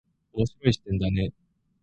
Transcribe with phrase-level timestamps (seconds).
[0.33, 1.31] 面白い視点だね。